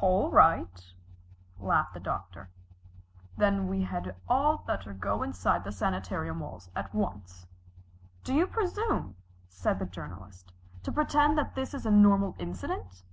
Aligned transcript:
"All 0.00 0.32
right," 0.32 0.92
laughed 1.60 1.94
the 1.94 2.00
Doctor, 2.00 2.50
"then 3.36 3.68
we 3.68 3.82
had 3.84 4.16
all 4.28 4.64
better 4.66 4.92
go 4.92 5.22
inside 5.22 5.62
the 5.62 5.70
sanitarium 5.70 6.40
walls 6.40 6.68
at 6.74 6.92
once." 6.92 7.46
"Do 8.24 8.34
you 8.34 8.48
presume," 8.48 9.14
said 9.48 9.78
the 9.78 9.86
Journalist, 9.86 10.50
"to 10.82 10.90
pretend 10.90 11.38
that 11.38 11.54
this 11.54 11.72
is 11.72 11.86
a 11.86 11.92
normal 11.92 12.34
incident?" 12.40 13.04